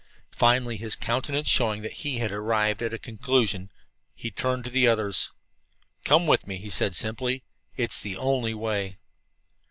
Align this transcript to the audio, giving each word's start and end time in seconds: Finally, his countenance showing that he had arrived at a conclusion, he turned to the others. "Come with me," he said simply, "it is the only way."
Finally, 0.35 0.77
his 0.77 0.95
countenance 0.95 1.47
showing 1.47 1.83
that 1.83 1.97
he 2.01 2.17
had 2.17 2.31
arrived 2.31 2.81
at 2.81 2.91
a 2.91 2.97
conclusion, 2.97 3.69
he 4.15 4.31
turned 4.31 4.63
to 4.63 4.71
the 4.71 4.87
others. 4.87 5.31
"Come 6.05 6.25
with 6.25 6.47
me," 6.47 6.57
he 6.57 6.71
said 6.71 6.95
simply, 6.95 7.43
"it 7.75 7.91
is 7.91 7.99
the 8.01 8.17
only 8.17 8.55
way." 8.55 8.97